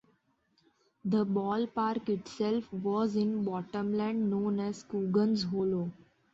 [1.05, 5.91] The ballpark itself was in bottomland known as Coogan's Hollow.